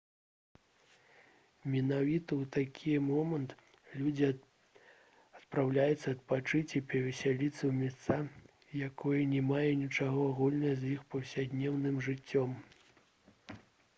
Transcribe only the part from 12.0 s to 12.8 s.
жыццём